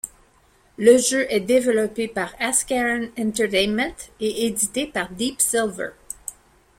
Le 0.77 0.97
jeu 0.97 1.27
est 1.31 1.41
développé 1.41 2.07
par 2.07 2.33
Ascaron 2.39 3.11
Entertainment 3.19 3.93
et 4.19 4.47
édité 4.47 4.87
par 4.87 5.11
Deep 5.11 5.39
Silver. 5.39 5.91